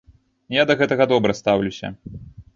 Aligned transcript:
Я 0.55 0.63
да 0.71 0.75
гэтага 0.79 1.07
добра 1.13 1.37
стаўлюся. 1.41 1.95